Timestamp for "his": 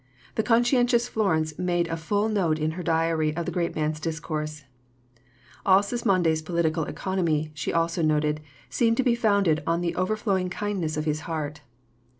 11.05-11.19